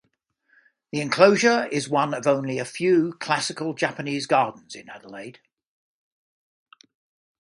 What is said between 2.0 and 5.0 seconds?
of only a few classical Japanese gardens in